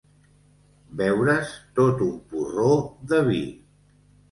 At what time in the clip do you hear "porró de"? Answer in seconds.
2.33-3.23